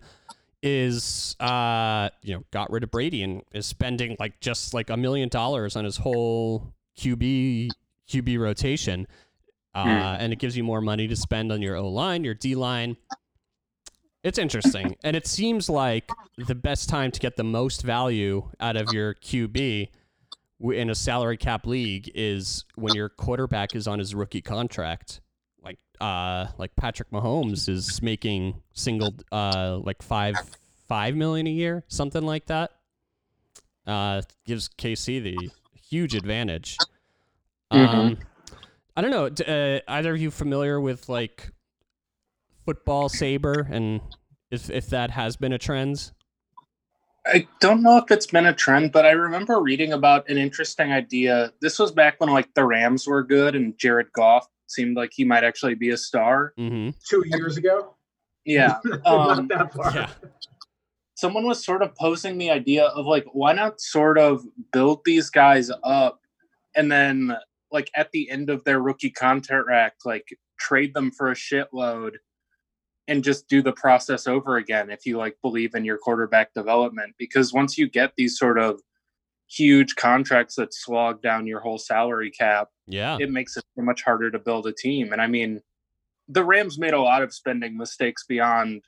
[0.67, 4.97] is uh you know got rid of Brady and is spending like just like a
[4.97, 7.69] million dollars on his whole QB
[8.09, 9.07] QB rotation.
[9.75, 10.23] Uh, Hmm.
[10.23, 12.97] and it gives you more money to spend on your O line, your D line.
[14.25, 18.75] It's interesting, and it seems like the best time to get the most value out
[18.75, 19.91] of your QB
[20.61, 25.21] in a salary cap league is when your quarterback is on his rookie contract.
[25.63, 30.37] Like uh, like Patrick Mahomes is making single uh like five
[30.89, 32.71] five million a year, something like that.
[33.87, 36.79] Uh, gives KC the huge advantage.
[37.71, 38.17] Um,
[38.97, 39.27] I don't know.
[39.27, 41.51] Uh, either of you familiar with like
[42.65, 44.01] football saber and
[44.51, 46.13] if if that has been a trend?
[47.27, 50.93] I don't know if it's been a trend, but I remember reading about an interesting
[50.93, 51.53] idea.
[51.61, 55.25] This was back when like the Rams were good and Jared Goff seemed like he
[55.25, 56.53] might actually be a star.
[56.59, 56.91] Mm-hmm.
[57.09, 57.95] Two years ago.
[58.45, 58.79] Yeah.
[59.07, 59.95] Um, Not that far.
[59.95, 60.11] Yeah.
[61.15, 65.31] someone was sort of posing the idea of like why not sort of build these
[65.31, 66.21] guys up
[66.77, 67.35] and then
[67.73, 72.17] like at the end of their rookie contract like trade them for a shitload
[73.09, 77.15] and just do the process over again if you like believe in your quarterback development
[77.19, 78.81] because once you get these sort of
[79.47, 83.19] huge contracts that slog down your whole salary cap Yeah.
[83.21, 85.13] it makes it so much harder to build a team.
[85.13, 85.61] And I mean,
[86.29, 88.83] the Rams made a lot of spending mistakes beyond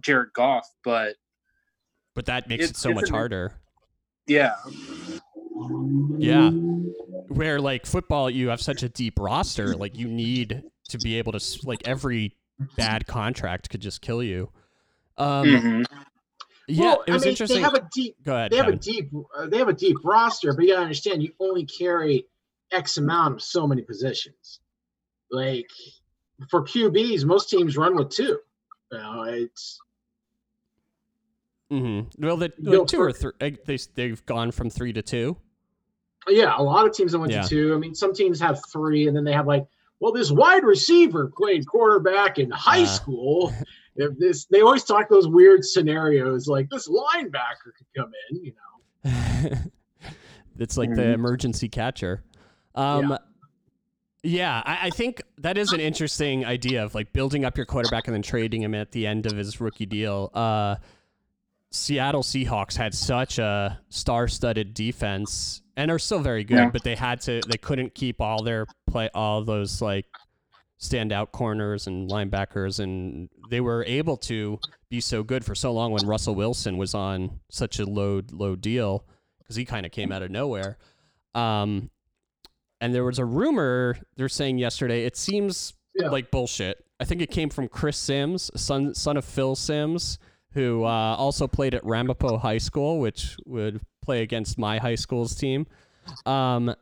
[0.00, 1.14] Jared Goff, but
[2.14, 3.52] But that makes It- it so much harder.
[4.26, 4.56] yeah,
[6.18, 6.50] Yeah.
[7.28, 11.32] Where like football, you have such a deep roster, like you need to be able
[11.32, 12.34] to like every
[12.76, 14.50] bad contract could just kill you.
[15.16, 15.84] Um, Mhm.
[16.68, 17.56] yeah, Well, it was I mean, interesting.
[17.58, 18.16] They have a deep.
[18.22, 18.50] Go ahead.
[18.50, 19.10] They have a deep.
[19.36, 22.26] Uh, they have a deep roster, but you gotta understand, you only carry
[22.70, 24.60] X amount of so many positions.
[25.30, 25.70] Like
[26.50, 28.38] for QBs, most teams run with two.
[28.92, 29.80] You know, it's
[31.70, 32.24] Mm-hmm.
[32.24, 33.32] Well, the like two or three,
[33.66, 35.36] they they've gone from three to two.
[36.26, 37.42] yeah, a lot of teams that went Yeah.
[37.42, 37.74] to two.
[37.74, 39.66] I mean, some teams have three, and then they have like,
[40.00, 42.86] well, this wide receiver played quarterback in high Uh.
[42.86, 43.52] school.
[43.96, 48.44] If this, they always talk those weird scenarios, like this linebacker could come in.
[48.44, 49.50] You know,
[50.58, 51.14] it's like the Mhm.
[51.14, 52.22] emergency catcher.
[52.76, 53.18] Um,
[54.22, 58.06] yeah, I, I think that is an interesting idea of like building up your quarterback
[58.06, 60.30] and then trading him at the end of his rookie deal.
[60.32, 60.76] Uh,
[61.70, 66.70] Seattle Seahawks had such a star-studded defense and are still very good, Yeah.
[66.70, 70.06] but they had to they couldn't keep all their play all those like
[70.80, 75.92] standout corners and linebackers and they were able to be so good for so long
[75.92, 79.04] when Russell Wilson was on such a low low deal
[79.38, 80.78] because he kind of came out of nowhere.
[81.34, 81.90] Um,
[82.80, 85.04] and there was a rumor they're saying yesterday.
[85.04, 86.08] It seems Yeah.
[86.08, 86.84] like bullshit.
[87.00, 90.18] I think it came from Chris Simms, son son of Phil Simms,
[90.52, 95.34] who uh, also played at Ramapo High School, which would play against my high school's
[95.34, 95.66] team.
[96.24, 96.74] Um,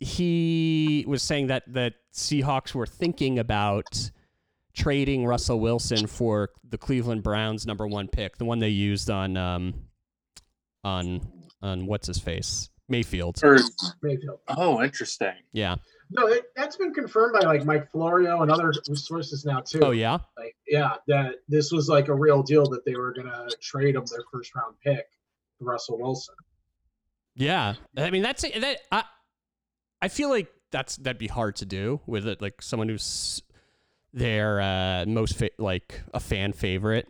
[0.00, 4.10] he was saying that that Seahawks were thinking about
[4.74, 9.36] trading Russell Wilson for the Cleveland Browns number one pick, the one they used on
[9.36, 9.74] um,
[10.82, 11.20] on
[11.62, 13.40] on what's his face Mayfield.
[13.42, 13.58] Or,
[14.02, 14.40] Mayfield.
[14.48, 15.34] oh, interesting.
[15.52, 15.76] Yeah.
[16.14, 19.80] No, it, that's been confirmed by like Mike Florio and other sources now too.
[19.82, 20.18] Oh yeah.
[20.38, 24.04] Like, yeah, that this was like a real deal that they were gonna trade him
[24.08, 25.06] their first round pick,
[25.58, 26.36] for Russell Wilson.
[27.34, 28.78] Yeah, I mean that's that.
[28.92, 29.02] I
[30.00, 33.42] I feel like that's that'd be hard to do with it, like someone who's
[34.12, 37.08] their uh, most fa- like a fan favorite.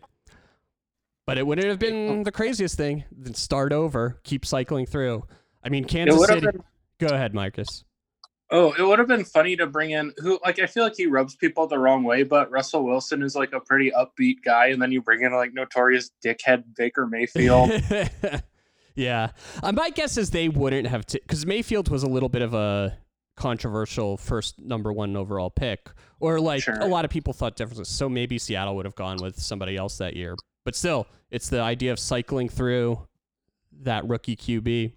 [1.26, 3.04] But it wouldn't have been the craziest thing.
[3.10, 5.24] Then start over, keep cycling through.
[5.62, 6.40] I mean, Kansas City.
[6.40, 6.62] been.
[6.98, 7.84] Go ahead, Marcus.
[8.56, 11.06] Oh, it would have been funny to bring in who like I feel like he
[11.06, 14.80] rubs people the wrong way, but Russell Wilson is like a pretty upbeat guy, and
[14.80, 17.72] then you bring in like notorious dickhead Baker Mayfield.
[18.94, 22.54] yeah, uh, my guess is they wouldn't have because Mayfield was a little bit of
[22.54, 22.96] a
[23.36, 25.90] controversial first number one overall pick,
[26.20, 26.80] or like Sure.
[26.80, 27.88] a lot of people thought different.
[27.88, 30.36] So maybe Seattle would have gone with somebody else that year.
[30.64, 33.00] But still, it's the idea of cycling through
[33.80, 34.92] that rookie QB.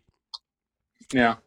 [1.11, 1.37] yeah,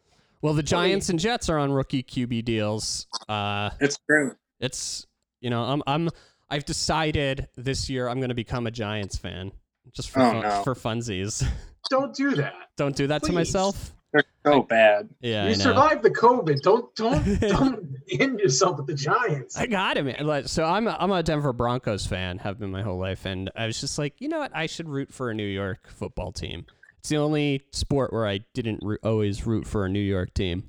[0.42, 3.06] Well, the Giants and Jets are on rookie QB deals.
[3.28, 4.34] Uh, it's true.
[4.58, 5.06] it's
[5.40, 6.08] you know I'm I'm
[6.48, 9.52] I've decided this year I'm going to become a Giants fan
[9.94, 10.62] just for Oh, no.
[10.62, 11.46] for funsies.
[11.90, 12.54] Don't do that.
[12.76, 13.92] Don't do that to myself.
[14.12, 15.08] They're so bad.
[15.20, 15.58] Yeah, you I know.
[15.62, 16.60] survived the COVID.
[16.62, 19.56] Don't don't don't end yourself with the Giants.
[19.56, 20.12] I got him.
[20.26, 23.50] Like, So I'm a, I'm a Denver Broncos fan, have been my whole life, and
[23.54, 24.50] I was just like, you know what?
[24.54, 26.66] I should root for a New York football team.
[27.00, 30.68] It's the only sport where I didn't root, always root for a New York team.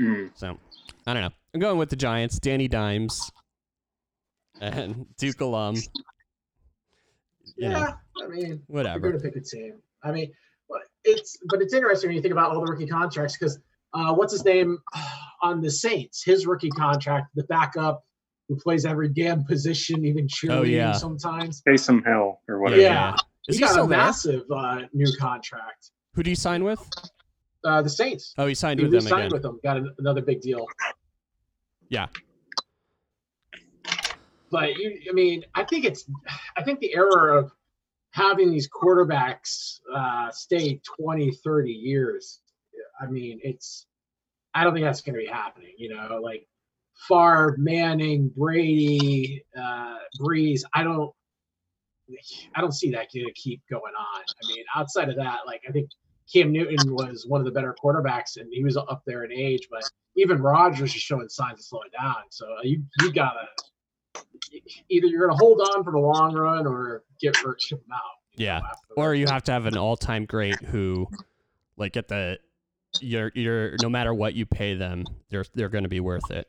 [0.00, 0.30] Mm.
[0.34, 0.58] So
[1.06, 1.30] I don't know.
[1.54, 2.38] I'm going with the Giants.
[2.38, 3.30] Danny Dimes
[4.60, 5.76] and Duke alum.
[7.56, 7.92] You know, yeah,
[8.22, 9.00] I mean, you're whatever.
[9.10, 9.76] going to pick a team.
[10.04, 10.30] I mean,
[11.04, 13.58] it's but it's interesting when you think about all the rookie contracts because
[13.94, 14.76] uh, what's his name
[15.42, 16.22] on the Saints?
[16.22, 18.04] His rookie contract, the backup
[18.50, 20.92] who plays every damn position, even cheerleading Oh, yeah.
[20.92, 21.62] sometimes.
[21.66, 22.82] Taysom Hill or whatever.
[22.82, 23.16] Yeah,
[23.48, 25.90] Is he, he got a massive uh, new contract.
[26.14, 26.80] Who do you sign with?
[27.64, 28.34] Uh, the Saints.
[28.38, 29.32] Oh, he signed He with them re-signed again.
[29.32, 29.60] with them.
[29.62, 30.66] Got an, another big deal.
[31.88, 32.06] Yeah.
[34.50, 36.08] But you, I mean, I think it's,
[36.56, 37.50] I think the error of
[38.10, 42.40] having these quarterbacks uh, stay 20, 30 years.
[43.00, 43.86] I mean, it's,
[44.54, 45.74] I don't think that's going to be happening.
[45.76, 46.46] You know, like
[47.08, 50.62] Favre, Manning, Brady, uh, Brees.
[50.72, 51.12] I don't,
[52.54, 54.20] I don't see that going to keep going on.
[54.22, 55.90] I mean, outside of that, like I think
[56.32, 59.68] Cam Newton was one of the better quarterbacks, and he was up there in age.
[59.70, 59.82] But
[60.16, 62.16] even Rodgers is showing signs of slowing down.
[62.30, 63.48] So you you gotta
[64.88, 68.00] either you're gonna hold on for the long run or get or ship them out.
[68.36, 68.60] Yeah.
[68.60, 68.66] know,
[68.96, 71.08] Or you have to have an all-time great who,
[71.76, 72.38] like, at the,
[73.00, 76.46] you're you're no matter what you pay them, they're they're going to be worth it.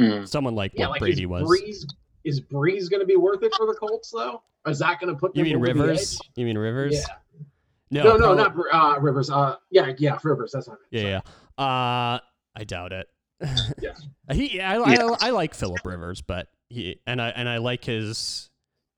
[0.00, 0.28] Mm.
[0.28, 1.42] Someone like yeah, what like Brady was.
[1.42, 1.84] Brees
[2.26, 4.42] is Brees gonna be worth it for the Colts though?
[4.64, 6.20] Or is that gonna put You them mean the Rivers?
[6.34, 6.94] You mean Rivers?
[6.94, 8.02] Yeah.
[8.02, 9.30] No, No, no, probably- not uh, Rivers.
[9.30, 10.50] Uh, yeah, yeah, Rivers.
[10.52, 10.78] That's not.
[10.90, 11.20] Yeah,
[11.58, 11.62] yeah.
[11.64, 12.18] Uh,
[12.54, 13.08] I doubt it.
[13.80, 13.92] Yeah.
[14.32, 18.50] he, I, I, I like Philip Rivers, but he and I and I like his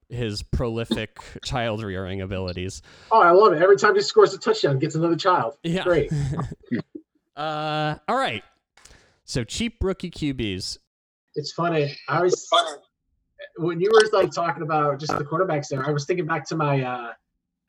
[0.08, 2.80] his prolific child rearing abilities.
[3.12, 3.62] Oh, I love it.
[3.62, 5.58] Every time he scores a touchdown, gets another child.
[5.62, 5.82] Yeah.
[5.84, 6.10] Great.
[7.36, 8.42] uh, all right.
[9.24, 10.78] So cheap rookie QBs.
[11.34, 11.96] It's funny.
[12.08, 12.48] I was
[13.58, 15.86] when you were like talking about just the quarterbacks there.
[15.86, 16.82] I was thinking back to my.
[16.82, 17.12] uh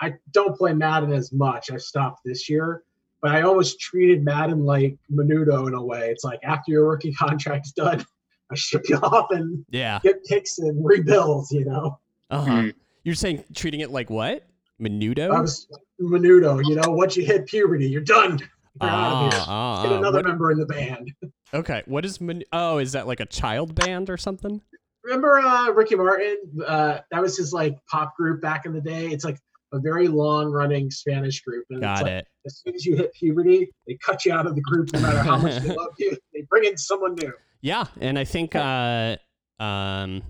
[0.01, 1.71] I don't play Madden as much.
[1.71, 2.83] I stopped this year,
[3.21, 6.09] but I almost treated Madden like Menudo in a way.
[6.09, 8.05] It's like after your rookie contract's done,
[8.49, 9.99] I ship you off and Yeah.
[10.01, 11.47] get picks and rebuild.
[11.51, 11.99] You know.
[12.29, 12.51] Uh huh.
[12.51, 12.73] Mm.
[13.03, 14.45] You're saying treating it like what?
[14.81, 15.31] Menudo?
[15.35, 15.67] I was
[16.01, 16.61] menudo.
[16.65, 18.39] You know, once you hit puberty, you're done.
[18.81, 21.11] You're out ah, Get ah, another what- member in the band.
[21.53, 21.83] okay.
[21.85, 24.61] What is men- Oh, is that like a child band or something?
[25.03, 26.37] Remember uh, Ricky Martin?
[26.65, 29.07] Uh, that was his like pop group back in the day.
[29.07, 29.39] It's like
[29.71, 31.65] a very long running Spanish group.
[31.69, 32.27] And it's Got like, it.
[32.45, 35.19] As soon as you hit puberty, they cut you out of the group no matter
[35.19, 36.17] how much they love you.
[36.33, 37.33] They bring in someone new.
[37.61, 39.17] Yeah, and I think uh,
[39.59, 40.23] um,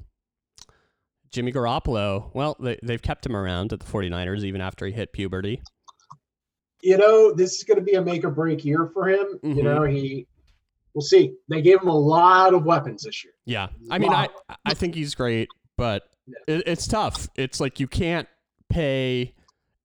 [1.32, 2.32] Jimmy Garoppolo.
[2.34, 5.62] Well, they they've kept him around at the 49ers even after he hit puberty.
[6.82, 9.39] You know, this is going to be a make or break year for him.
[9.43, 9.55] Mhm.
[9.58, 10.27] You know, he.
[10.99, 11.31] We'll see.
[11.47, 13.31] They gave him a lot of weapons this year.
[13.45, 14.55] Yeah, I mean, I Wow.
[14.65, 16.55] I think he's great, but Yeah.
[16.57, 17.29] it, it's tough.
[17.38, 18.27] It's like you can't
[18.69, 19.33] pay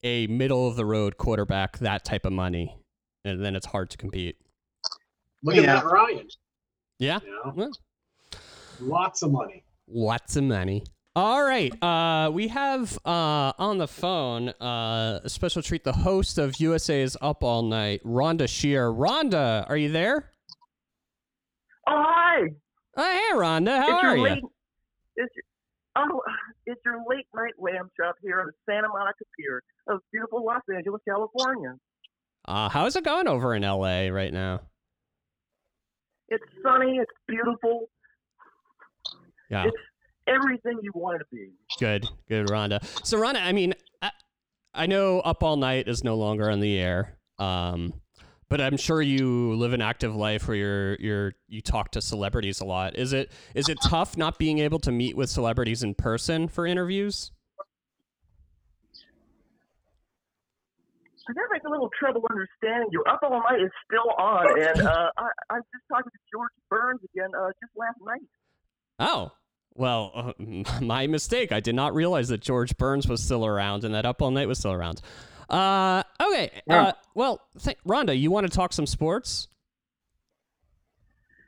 [0.03, 2.77] a middle of the road quarterback that type of money,
[3.25, 4.39] and then it's hard to compete.
[5.45, 5.75] Look at Yeah.
[5.75, 6.29] Matt Ryan.
[6.99, 7.71] Yeah, You know, Well,
[8.81, 9.63] lots of money.
[9.87, 10.83] lots of money.
[11.17, 15.85] All right, uh, we have uh, on the phone uh, a special treat.
[15.85, 18.91] The host of USA's Up All Night, Rhonda Shear.
[18.91, 20.33] Rhonda, are you there?
[21.87, 22.41] Oh, hi.
[22.97, 24.23] Oh, hey, Rhonda, how it's are you?
[24.23, 24.43] late.
[25.17, 25.45] It's your,
[25.97, 26.23] oh,
[26.67, 30.63] it's your late night lamb chop here on the Santa Monica Pier of beautiful Los
[30.75, 31.75] Angeles, California.
[32.47, 34.61] Uh, how's it going over in LA right now?
[36.29, 36.99] It's sunny.
[36.99, 37.89] It's beautiful.
[39.51, 39.65] Yeah.
[39.67, 39.77] It's
[40.27, 41.51] everything you want it to be.
[41.79, 42.83] Good, good, Rhonda.
[43.07, 44.11] So, Rhonda, I mean, I,
[44.73, 47.93] I know Up All Night is no longer on the air, um,
[48.49, 52.61] but I'm sure you live an active life where you're you're you talk to celebrities
[52.61, 52.97] a lot.
[52.97, 56.67] Is it is it tough not being able to meet with celebrities in person for
[56.67, 57.31] interviews?
[61.27, 63.03] I'm having a little trouble understanding you.
[63.05, 67.01] Up All Night is still on, and uh, I, I'm just talking to George Burns
[67.15, 68.21] again uh, just last night.
[68.99, 69.33] Oh,
[69.75, 70.33] well, uh,
[70.83, 71.51] my mistake.
[71.51, 74.49] I did not realize that George Burns was still around and that Up All Night
[74.49, 75.01] was still around.
[75.49, 76.51] Uh, okay.
[76.67, 76.83] Yeah.
[76.83, 79.49] Uh, well, th- Rhonda, you want to talk some sports?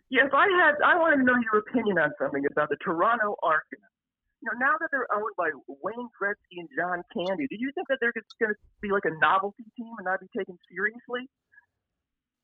[0.08, 0.74] Yes, I had.
[0.84, 3.92] I wanted to know your opinion on something about the Toronto Argonauts.
[4.40, 7.88] You know, now that they're owned by Wayne Gretzky and John Candy, do you think
[7.88, 11.28] that they're just going to be like a novelty team and not be taken seriously?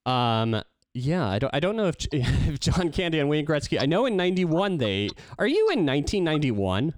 [0.07, 0.63] Um,
[0.95, 1.55] yeah, I don't.
[1.55, 3.81] I don't know if, if John Candy and Wayne Gretzky.
[3.81, 5.11] I know in '91 they.
[5.39, 6.95] Are you in 1991?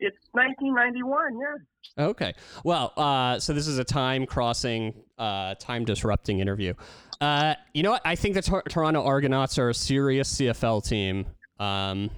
[0.00, 2.04] It's 1991, yeah.
[2.06, 2.32] Okay.
[2.64, 6.74] Well, uh, so this is a time crossing, uh, time disrupting interview.
[7.20, 8.02] Uh, you know what?
[8.04, 11.26] I think the Tor- Toronto Argonauts are a serious CFL team.
[11.58, 12.10] Um,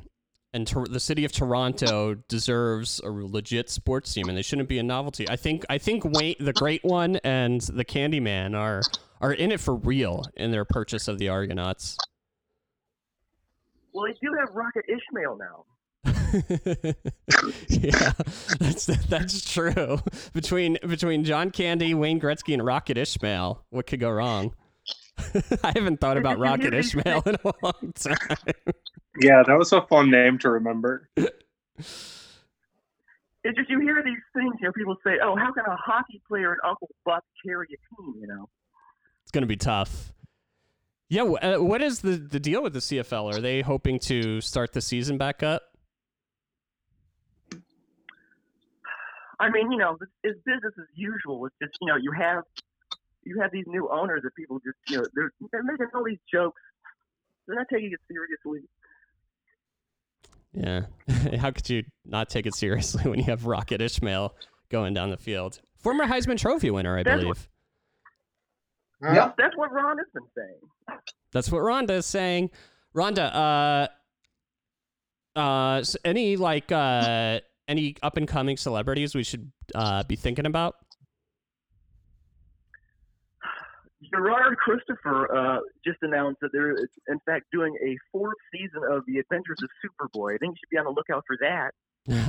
[0.54, 4.78] and Tor- the city of Toronto deserves a legit sports team, and they shouldn't be
[4.78, 5.28] a novelty.
[5.28, 8.82] I think I think Wayne, the Great One, and the Candyman are
[9.20, 11.96] are in it for real in their purchase of the Argonauts.
[13.92, 15.64] Well, they do have Rocket Ismail now.
[17.68, 18.12] yeah,
[18.58, 19.98] that's that's true.
[20.32, 24.54] Between between John Candy, Wayne Gretzky, and Rocket Ismail, what could go wrong?
[25.62, 28.72] I haven't thought about Did you hear Rocket these Ismail in a long time.
[29.20, 31.08] Yeah, that was a fun name to remember.
[33.44, 36.22] It's just you hear these things, you know, people say, "Oh, how can a hockey
[36.28, 38.48] player and Uncle Buck carry a team?" You know.
[39.24, 40.12] It's gonna be tough.
[41.08, 43.36] Yeah, uh, what is the the deal with the CFL?
[43.36, 45.71] Are they hoping to start the season back up?
[49.42, 51.46] I mean, you know, it's, it's business as usual.
[51.46, 52.44] It's just you know, you have
[53.24, 56.18] you have these new owners that people just you know they're they're making all these
[56.32, 56.60] jokes.
[57.46, 58.68] They're not taking it seriously.
[60.52, 61.38] Yeah.
[61.40, 64.34] How could you not take it seriously when you have Rocket Ismail
[64.68, 65.60] going down the field?
[65.78, 67.48] Former Heisman Trophy winner, I That's believe.
[69.02, 69.34] Yep.
[69.36, 71.00] That's what Ron has been saying.
[71.32, 72.50] That's what Rhonda is saying.
[72.94, 73.88] Rhonda,
[75.34, 80.46] uh, uh, any like uh, any up and coming celebrities we should uh, be thinking
[80.46, 80.76] about?
[84.12, 86.76] Gerard Christopher uh, just announced that they're
[87.08, 90.34] in fact doing a fourth season of The Adventures of Superboy.
[90.34, 91.72] I think you should be on the lookout for that.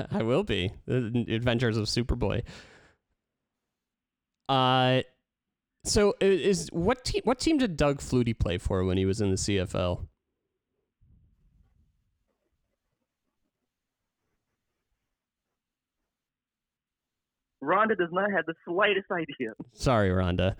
[0.11, 2.43] I will be the Adventures of Superboy.
[4.47, 5.01] Uh,
[5.83, 7.21] so is what team?
[7.23, 10.07] What team did Doug Flutie play for when he was in the CFL?
[17.63, 19.53] Rhonda does not have the slightest idea.
[19.73, 20.55] Sorry, Rhonda.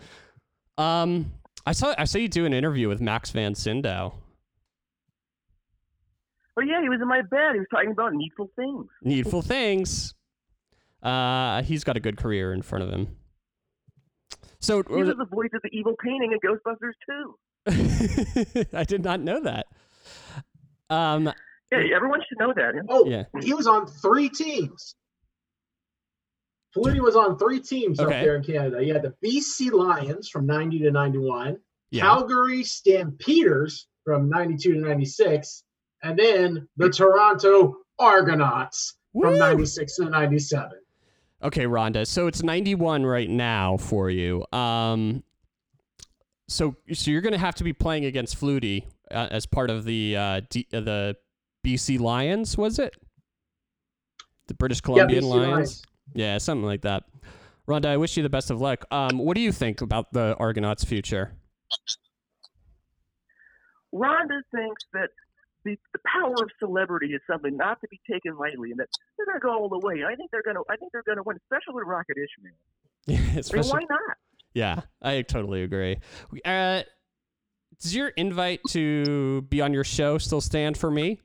[0.78, 1.32] Um,
[1.66, 4.14] I saw I saw you do an interview with Max von Sydow.
[6.58, 7.54] Oh yeah, he was in my bed.
[7.54, 8.86] He was talking about needful things.
[9.02, 10.14] Needful things.
[11.02, 13.16] Uh, he's got a good career in front of him.
[14.60, 18.68] So He was the voice of the evil painting in Ghostbusters too.
[18.78, 19.66] I did not know that.
[20.90, 21.32] Um,
[21.72, 22.74] Yeah, everyone should know that.
[22.88, 23.24] Oh, Yeah.
[23.42, 24.96] he was on three teams.
[26.76, 28.82] Flutie was on three teams up there in Canada.
[28.82, 31.58] He had the BC Lions from 90 to 91,
[31.92, 32.02] Yeah.
[32.02, 35.64] Calgary Stampeders from 92 to 96,
[36.02, 40.80] and then the Toronto Argonauts from 96 to 97.
[41.44, 42.08] Okay, Rhonda.
[42.08, 44.46] So it's 91 right now for you.
[44.52, 45.24] Um,
[46.48, 49.86] so so you're going to have to be playing against Flutie uh, as part of
[49.86, 51.16] the uh, D, uh, the
[51.66, 52.96] BC Lions, was it?
[54.48, 55.52] The British Columbian BC Lions?
[55.52, 55.84] Lions.
[56.14, 57.04] Yeah, something like that.
[57.68, 58.86] Rhonda, I wish you the best of luck.
[58.92, 61.32] Um, what do you think about the Argonauts' future?
[63.94, 65.10] Rhonda thinks that
[65.64, 69.26] the, the power of celebrity is something not to be taken lightly, and that they're
[69.26, 70.04] going to go all the way.
[70.04, 70.64] I think they're going to.
[70.70, 72.54] I think they're going to win, especially with Rocket Ismail.
[73.08, 74.18] I mean, Especially- why not?
[74.54, 75.98] Yeah, I totally agree.
[76.46, 76.84] Uh,
[77.82, 81.20] does your invite to be on your show still stand for me?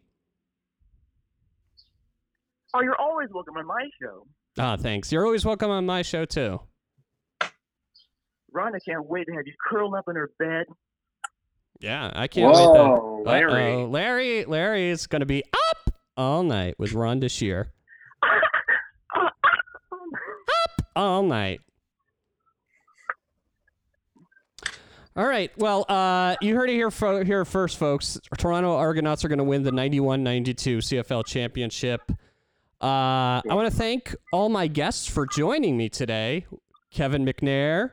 [2.75, 4.27] Oh, you're always welcome on my show.
[4.59, 5.13] Ah, thanks.
[5.13, 6.61] You're always welcome on my show too.
[8.55, 10.67] Rhonda can't wait to have you curled up in her bed.
[11.81, 12.57] Yeah, I can't wait.
[12.57, 12.73] Though.
[12.73, 13.75] Whoa, Larry.
[13.75, 13.85] Uh-oh.
[13.87, 17.73] Larry, Larry is going to be up all night with Rhonda Shear.
[19.15, 21.61] Up all night.
[25.15, 25.51] All right.
[25.57, 28.19] Well, uh, you heard it here, fo- here first, folks.
[28.39, 32.01] Toronto Argonauts are going to win the 91-92 CFL championship.
[32.81, 36.47] Uh, I want to thank all my guests for joining me today.
[36.93, 37.91] Kevin McNair,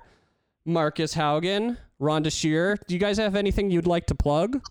[0.66, 2.78] Marcus Haugen, Rhonda Shear.
[2.88, 4.62] Do you guys have anything you'd like to plug?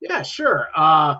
[0.00, 0.68] Yeah, sure.
[0.76, 1.16] Uh,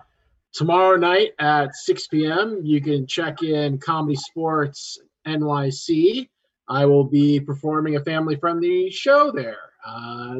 [0.53, 6.29] tomorrow night at 6 p.m., you can check in ComedySportz NYC.
[6.69, 9.59] I will be performing a family friendly show there.
[9.85, 10.37] Uh,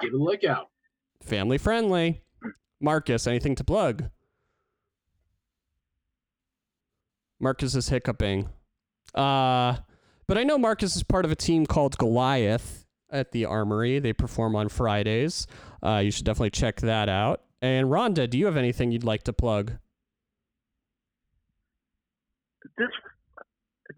[0.00, 0.70] give it a look out.
[1.22, 2.22] Family friendly.
[2.80, 4.10] Marcus, anything to plug?
[7.40, 8.48] Marcus is hiccuping.
[9.14, 9.76] Uh,
[10.26, 13.98] but I know Marcus is part of a team called Goliath at the Armory.
[13.98, 15.46] They perform on Fridays.
[15.82, 17.42] Uh, you should definitely check that out.
[17.62, 19.72] And Rhonda, do you have anything you'd like to plug?
[22.76, 22.88] This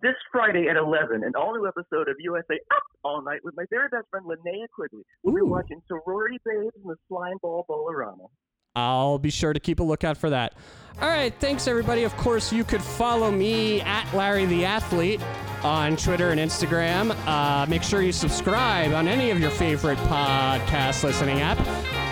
[0.00, 3.64] this Friday at 11, an all new episode of USA Up All Night with my
[3.68, 5.02] very best friend Linnea Quigley.
[5.24, 8.26] We'll be watching Sorority Babes and the Slimeball Bowl-O-Rama.
[8.76, 10.54] I'll be sure to keep a lookout for that.
[11.00, 12.02] All right, thanks everybody.
[12.02, 15.20] Of course, you could follow me at Larry the Athlete
[15.62, 17.16] on Twitter and Instagram.
[17.26, 21.58] Uh, make sure you subscribe on any of your favorite podcast listening app.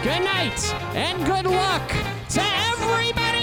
[0.04, 1.88] Good night and good luck
[2.30, 3.35] to everybody